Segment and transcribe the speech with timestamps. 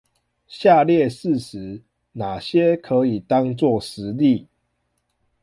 [0.47, 4.47] 下列事實，那些可以當作實例？